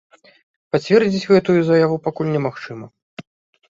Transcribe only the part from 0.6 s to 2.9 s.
Пацвердзіць гэтую заяву пакуль немагчыма.